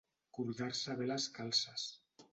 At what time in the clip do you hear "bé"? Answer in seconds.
1.03-1.09